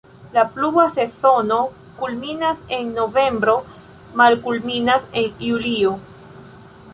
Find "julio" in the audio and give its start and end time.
5.45-5.95